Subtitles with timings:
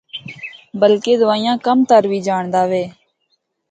[0.81, 2.83] بلکہ دوئیاں کم تر وی جانڑدا وے۔